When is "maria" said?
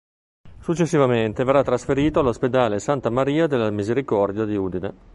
3.11-3.45